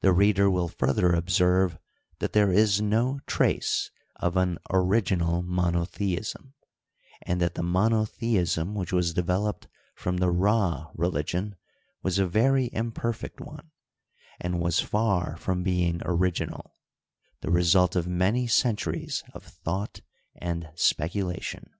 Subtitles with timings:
[0.00, 1.78] The reader will further observe
[2.18, 6.54] that there is no trace of an '* original monotheism,'*
[7.22, 11.54] and that the monotheism which was developed from the Rd religion
[12.02, 13.70] was a very imperfect one,
[14.40, 16.72] and was, far from being" original,"
[17.40, 20.00] the result of many centuries of thought
[20.34, 21.70] and speculation.